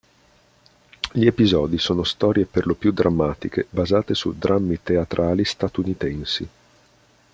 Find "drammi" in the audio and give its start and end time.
4.35-4.81